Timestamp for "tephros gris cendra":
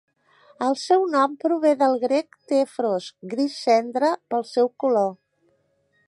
2.53-4.09